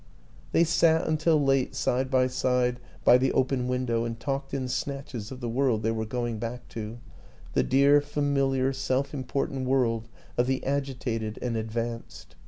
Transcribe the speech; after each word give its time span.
They 0.51 0.63
sat 0.63 1.05
until 1.07 1.39
late 1.39 1.75
side 1.75 2.09
by 2.09 2.25
side 2.25 2.79
by 3.03 3.19
the 3.19 3.31
open 3.33 3.67
window 3.67 4.03
and 4.03 4.19
talked 4.19 4.51
in 4.51 4.67
snatches 4.67 5.29
of 5.31 5.41
the 5.41 5.47
world 5.47 5.83
they 5.83 5.91
were 5.91 6.07
going 6.07 6.39
back 6.39 6.67
to 6.69 6.97
the 7.53 7.61
dear, 7.61 8.01
familiar, 8.01 8.73
self 8.73 9.13
important 9.13 9.67
world 9.67 10.07
of 10.39 10.47
the 10.47 10.63
agitated 10.65 11.37
and 11.43 11.55
advanced. 11.55 12.35